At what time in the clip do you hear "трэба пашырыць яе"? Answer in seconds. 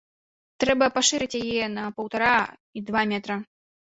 0.63-1.67